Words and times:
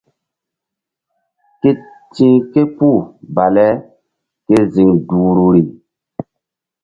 Ke 1.61 1.69
ti̧h 2.13 2.41
ke 2.51 2.61
puh 2.75 2.99
baleke 3.35 4.57
ziŋ 4.73 4.89
duhruri. 5.07 5.63